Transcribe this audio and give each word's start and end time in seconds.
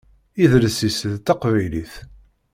Idles-is 0.43 0.99
d 1.13 1.15
taqbaylit. 1.25 1.93